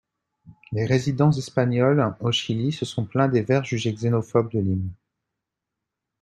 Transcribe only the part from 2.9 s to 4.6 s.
plaints des vers jugés xénophobes de